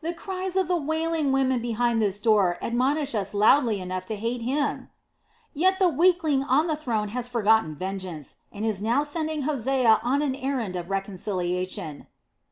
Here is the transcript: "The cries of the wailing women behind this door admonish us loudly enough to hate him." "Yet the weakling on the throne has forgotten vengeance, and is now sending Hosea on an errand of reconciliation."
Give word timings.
"The 0.00 0.14
cries 0.14 0.54
of 0.54 0.68
the 0.68 0.76
wailing 0.76 1.32
women 1.32 1.60
behind 1.60 2.00
this 2.00 2.20
door 2.20 2.56
admonish 2.62 3.16
us 3.16 3.34
loudly 3.34 3.80
enough 3.80 4.06
to 4.06 4.14
hate 4.16 4.42
him." 4.42 4.90
"Yet 5.52 5.80
the 5.80 5.88
weakling 5.88 6.44
on 6.44 6.68
the 6.68 6.76
throne 6.76 7.08
has 7.08 7.26
forgotten 7.26 7.74
vengeance, 7.74 8.36
and 8.52 8.64
is 8.64 8.80
now 8.80 9.02
sending 9.02 9.42
Hosea 9.42 9.98
on 10.04 10.22
an 10.22 10.36
errand 10.36 10.76
of 10.76 10.88
reconciliation." 10.88 12.06